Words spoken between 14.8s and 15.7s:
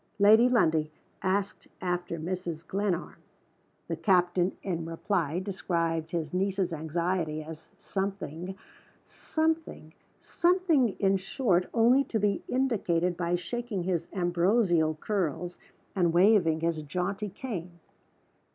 curls